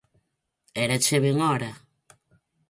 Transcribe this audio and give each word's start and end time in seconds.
Érache 0.83 1.17
ben 1.23 1.35
hora. 1.43 1.71